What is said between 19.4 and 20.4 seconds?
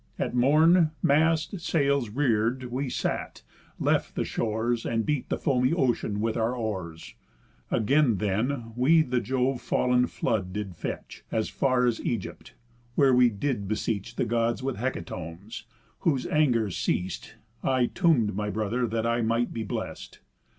be blest.